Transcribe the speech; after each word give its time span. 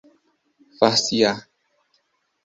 far-se-á 0.79 1.33